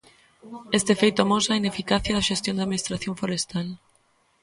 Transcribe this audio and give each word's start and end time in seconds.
Este 0.77 0.93
feito 1.01 1.19
amosa 1.21 1.49
a 1.51 1.59
ineficacia 1.63 2.15
da 2.17 2.27
xestión 2.29 2.55
da 2.55 2.63
Administración 2.65 3.13
forestal. 3.21 3.67